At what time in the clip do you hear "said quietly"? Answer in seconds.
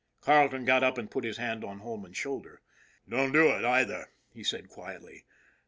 4.43-5.25